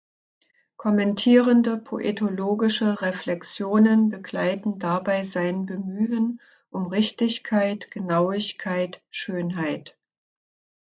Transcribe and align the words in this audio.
Kommentierende 0.77 1.77
poetologische 1.77 3.03
Reflexionen 3.03 4.09
begleiten 4.09 4.79
dabei 4.79 5.21
sein 5.23 5.67
Bemühen 5.67 6.41
um 6.71 6.87
„Richtigkeit, 6.87 7.91
Genauigkeit, 7.91 8.99
Schönheit“. 9.11 9.95